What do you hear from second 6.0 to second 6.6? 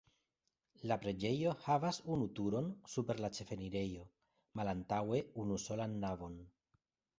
navon.